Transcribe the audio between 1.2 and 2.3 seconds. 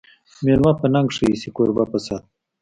ایسي، کوربه په صت